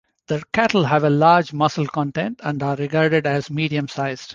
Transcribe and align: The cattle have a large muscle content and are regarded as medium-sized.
The 0.29 0.43
cattle 0.51 0.85
have 0.85 1.03
a 1.03 1.11
large 1.11 1.53
muscle 1.53 1.85
content 1.85 2.39
and 2.43 2.63
are 2.63 2.75
regarded 2.75 3.27
as 3.27 3.51
medium-sized. 3.51 4.29